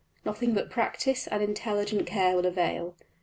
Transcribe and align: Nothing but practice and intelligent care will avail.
Nothing 0.25 0.55
but 0.55 0.71
practice 0.71 1.27
and 1.27 1.43
intelligent 1.43 2.07
care 2.07 2.35
will 2.35 2.47
avail. 2.47 2.95